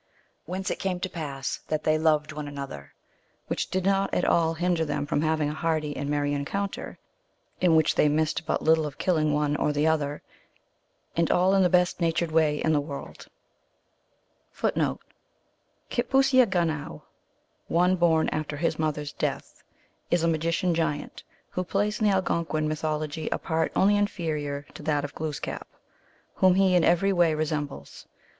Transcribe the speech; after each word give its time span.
Whence 0.47 0.71
it 0.71 0.79
came 0.79 0.99
to 1.01 1.09
pass 1.11 1.59
that 1.67 1.83
they 1.83 1.99
loved 1.99 2.31
one 2.31 2.47
another, 2.47 2.95
which 3.45 3.69
did 3.69 3.85
not 3.85 4.11
at 4.11 4.25
all 4.25 4.55
hinder 4.55 4.83
them 4.83 5.05
from 5.05 5.21
having 5.21 5.47
a 5.47 5.53
hearty 5.53 5.95
and 5.95 6.09
merry 6.09 6.33
encounter, 6.33 6.97
in 7.59 7.75
which 7.75 7.93
they 7.93 8.09
missed 8.09 8.47
but 8.47 8.63
little 8.63 8.87
of 8.87 8.97
killing 8.97 9.31
one 9.31 9.55
or 9.57 9.71
the 9.71 9.85
other, 9.85 10.23
and 11.15 11.29
all 11.29 11.53
in 11.53 11.61
the 11.61 11.69
best 11.69 12.01
natured 12.01 12.31
way 12.31 12.57
in 12.57 12.73
the 12.73 12.79
world. 12.81 13.27
Now, 14.63 14.67
having 14.73 14.79
come 14.85 14.97
to 15.91 16.03
Pulewech 16.03 16.09
Munegoo, 16.09 16.09
the 16.09 16.09
lord 16.09 16.13
1 16.73 16.77
Kitpooseagunoiv," 16.87 17.01
one 17.77 17.95
born 17.95 18.27
after 18.29 18.57
his 18.57 18.79
mother 18.79 19.01
s 19.03 19.11
death," 19.11 19.61
is 20.09 20.23
a 20.23 20.27
magician 20.27 20.73
giant, 20.73 21.21
who 21.51 21.63
plays 21.63 21.99
in 22.01 22.07
the 22.07 22.11
Algonquin 22.15 22.67
mythology 22.67 23.29
a 23.31 23.37
part 23.37 23.71
only 23.75 23.97
inferior 23.97 24.65
to 24.73 24.81
that 24.81 25.05
of 25.05 25.13
Glooskap, 25.13 25.67
whom 26.37 26.55
he 26.55 26.73
in 26.73 26.83
every 26.83 27.13
way 27.13 27.33
resem 27.33 27.67
bles. 27.67 28.07